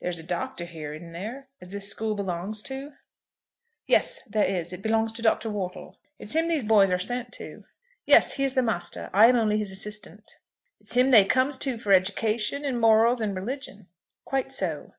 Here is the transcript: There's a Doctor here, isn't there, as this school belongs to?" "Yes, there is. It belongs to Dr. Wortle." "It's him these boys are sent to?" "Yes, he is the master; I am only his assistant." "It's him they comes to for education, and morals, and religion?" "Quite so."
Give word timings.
There's 0.00 0.18
a 0.18 0.22
Doctor 0.22 0.66
here, 0.66 0.92
isn't 0.92 1.12
there, 1.12 1.48
as 1.58 1.72
this 1.72 1.88
school 1.88 2.14
belongs 2.14 2.60
to?" 2.64 2.92
"Yes, 3.86 4.20
there 4.26 4.44
is. 4.44 4.74
It 4.74 4.82
belongs 4.82 5.10
to 5.14 5.22
Dr. 5.22 5.48
Wortle." 5.48 5.96
"It's 6.18 6.34
him 6.34 6.48
these 6.48 6.62
boys 6.62 6.90
are 6.90 6.98
sent 6.98 7.32
to?" 7.40 7.64
"Yes, 8.04 8.32
he 8.34 8.44
is 8.44 8.52
the 8.52 8.62
master; 8.62 9.08
I 9.14 9.26
am 9.28 9.36
only 9.36 9.56
his 9.56 9.70
assistant." 9.72 10.36
"It's 10.80 10.92
him 10.92 11.12
they 11.12 11.24
comes 11.24 11.56
to 11.64 11.78
for 11.78 11.92
education, 11.92 12.62
and 12.62 12.78
morals, 12.78 13.22
and 13.22 13.34
religion?" 13.34 13.86
"Quite 14.26 14.52
so." 14.52 14.92